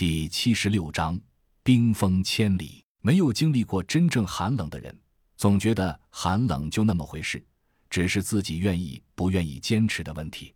[0.00, 1.20] 第七十六章，
[1.62, 2.82] 冰封千里。
[3.02, 4.98] 没有经历过真正寒冷的人，
[5.36, 7.44] 总觉得寒冷就那么回事，
[7.90, 10.54] 只是自己愿意不愿意坚持的问题。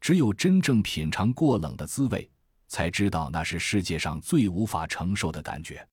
[0.00, 2.26] 只有真正品尝过冷的滋味，
[2.68, 5.86] 才知道那是世界上最无法承受的感觉。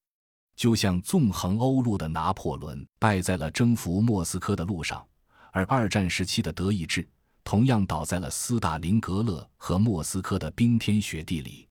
[0.55, 5.05] 就像纵横欧陆的拿破仑败在了征服莫斯科的路上，
[5.51, 7.05] 而二战时期的德意志
[7.43, 11.67] 同样倒在了斯大林格勒和莫斯科的冰天雪地里。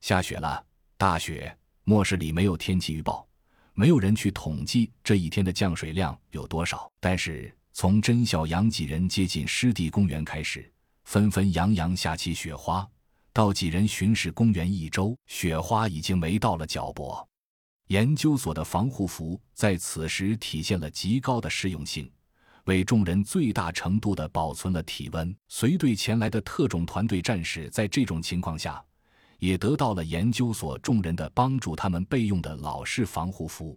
[0.00, 0.64] 下雪了，
[0.96, 1.56] 大雪。
[1.84, 3.26] 末世里没有天气预报，
[3.74, 6.90] 没有人去统计这一天的降水量有多少。
[7.00, 10.70] 但是从甄小阳几人接近湿地公园开始，
[11.04, 12.88] 纷纷扬扬下起雪花，
[13.32, 17.26] 到几人巡视公园一周，雪花已经没到了脚脖。
[17.88, 22.08] 研究所的防护服在此时体现了极高的实用性，
[22.66, 25.34] 为众人最大程度地保存了体温。
[25.48, 28.80] 随队前来的特种团队战士在这种情况下。
[29.40, 33.76] 也得到了研究所众人的帮助，他们备用的老式防护服。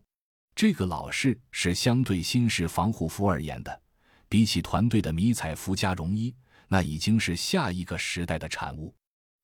[0.53, 3.81] 这个老式是相对新式防护服而言的，
[4.29, 6.35] 比起团队的迷彩服加绒衣，
[6.67, 8.93] 那已经是下一个时代的产物。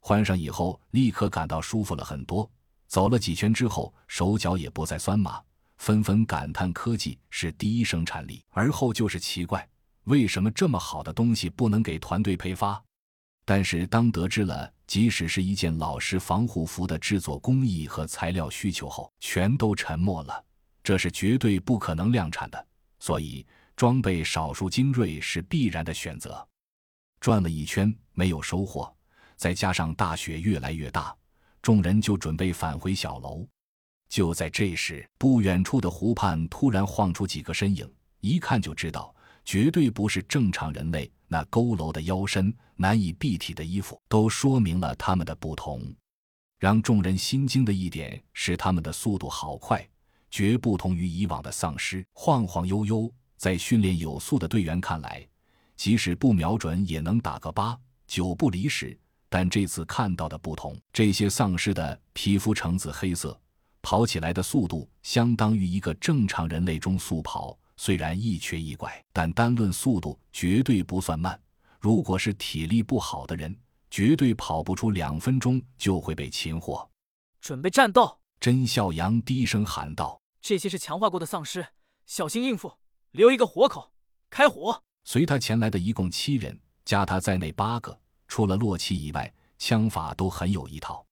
[0.02, 2.50] 换上以后，立刻感到舒服了很多。
[2.88, 5.42] 走了几圈之后，手脚也不再酸麻，
[5.78, 8.44] 纷纷感叹科技是第一生产力。
[8.50, 9.68] 而后就是奇怪，
[10.04, 12.82] 为什么这么好的东西不能给团队配发？
[13.46, 14.72] 但是当得知了。
[14.90, 20.44] 即使是一件老式防护服的制作工艺和材料需求后，全都沉默了。
[20.84, 23.46] 这是绝对不可能量产的，所以
[23.76, 26.44] 装备少数精锐是必然的选择。
[27.20, 28.92] 转了一圈没有收获，
[29.36, 31.16] 再加上大雪越来越大，
[31.62, 33.48] 众人就准备返回小楼。
[34.10, 37.88] 就在这时，不远处的湖畔突然晃出几个身影，
[38.22, 39.14] 一看就知道，
[39.50, 41.12] 绝对不是正常人类。
[41.28, 45.92] 那佝偻的腰身、难以蔽体的衣服，都说明了他们的不同。
[46.60, 49.84] 让众人心惊的一点是，他们的速度好快，
[50.30, 53.12] 绝不同于以往的丧尸，晃晃悠悠。
[53.38, 55.28] 在训练有素的队员看来，
[55.76, 58.96] 即使不瞄准也能打个八九不离十。
[59.30, 63.36] 但这次看到的不同，这些丧尸的皮肤橙紫黑色，
[63.82, 67.58] 跑起来的速度相当于一个正常人类中速跑。
[67.82, 71.42] 虽然一瘸一拐，但单论速度绝对不算慢。
[71.80, 73.58] 如果是体力不好的人，
[73.90, 76.86] 绝对跑不出两分钟就会被擒获。
[77.40, 78.20] 准备战斗！
[78.42, 81.66] 甄笑阳低声喊道：“这些是强化过的丧尸，
[82.06, 82.70] 小心应付，
[83.12, 83.94] 留一个活口，
[84.30, 87.98] 开火！”随他前来的一共七人，加他在内八个，
[88.28, 91.06] 除了洛奇以外，枪法都很有一套。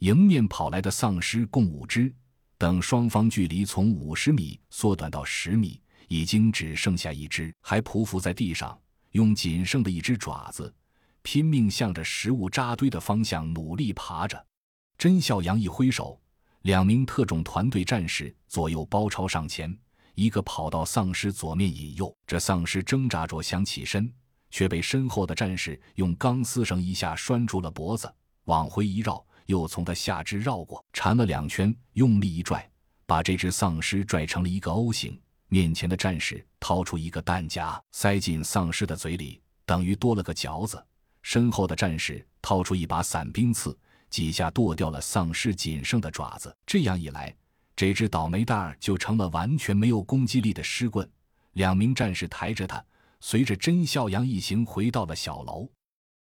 [0.00, 2.14] 迎面跑来的丧尸共五只，
[2.58, 5.80] 等双方距离从五十米缩短到十米。
[6.10, 8.76] 已经只剩下一只，还匍匐在地上，
[9.12, 10.74] 用仅剩的一只爪子，
[11.22, 14.44] 拼命向着食物扎堆的方向努力爬着。
[14.98, 16.20] 甄孝阳一挥手，
[16.62, 19.72] 两名特种团队战士左右包抄上前，
[20.16, 22.12] 一个跑到丧尸左面引诱。
[22.26, 24.12] 这丧尸挣扎着想起身，
[24.50, 28.12] 却被身后的战士用钢丝绳一下拴住了脖子，
[28.46, 32.68] 往回一绕，又从他下肢绕过，缠了两圈，用力一拽，
[33.06, 35.16] 把这只丧尸拽成了一个 O 型。
[35.50, 40.82] 面前的战士掏出一个弹夹，塞进丧尸的嘴里，等于多了个嚼子。
[41.22, 43.76] 身后的战士掏出一把伞兵刺，
[44.08, 46.56] 几下剁掉了丧尸仅剩的爪子。
[46.64, 47.34] 这样一来，
[47.74, 51.06] 这只倒霉蛋儿就成了完全没有攻击力的尸棍。
[51.54, 52.82] 两名战士抬着他，
[53.20, 55.68] 随着甄孝阳一行回到了小楼。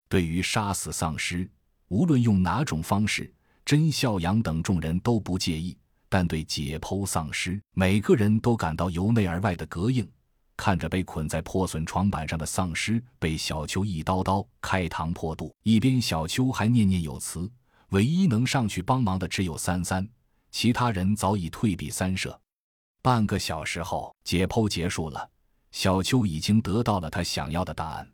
[0.08, 1.48] 对于杀死丧尸，
[1.86, 3.32] 无论用哪种方式，
[3.64, 5.78] 甄孝阳等众人都不介意。
[6.14, 10.08] 但对解剖丧尸，每个人都感到由内而外的膈应。
[10.56, 17.50] 看着被捆在破损床板上的丧尸被小邱一刀刀开膛破肚，一边小邱还念念有词。
[17.88, 20.08] 唯一能上去帮忙的只有三三，
[20.52, 22.40] 其他人早已退避三舍。
[23.02, 25.28] 半个小时后，解剖结束了，
[25.72, 28.08] 小邱已经得到了他想要的答案。